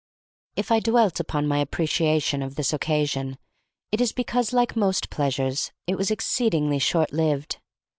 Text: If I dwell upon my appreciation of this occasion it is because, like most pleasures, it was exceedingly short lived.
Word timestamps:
If 0.55 0.71
I 0.71 0.79
dwell 0.79 1.11
upon 1.19 1.45
my 1.47 1.59
appreciation 1.59 2.41
of 2.41 2.55
this 2.55 2.73
occasion 2.73 3.37
it 3.91 4.01
is 4.01 4.13
because, 4.13 4.51
like 4.51 4.75
most 4.75 5.11
pleasures, 5.11 5.71
it 5.85 5.95
was 5.95 6.09
exceedingly 6.09 6.79
short 6.79 7.13
lived. 7.13 7.59